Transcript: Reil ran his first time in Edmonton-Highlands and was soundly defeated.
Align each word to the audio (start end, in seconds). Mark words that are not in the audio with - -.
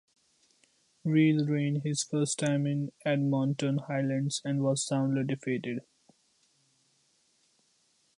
Reil 1.05 1.45
ran 1.47 1.81
his 1.81 2.01
first 2.01 2.39
time 2.39 2.65
in 2.65 2.91
Edmonton-Highlands 3.05 4.41
and 4.43 4.63
was 4.63 4.83
soundly 4.83 5.23
defeated. 5.23 5.81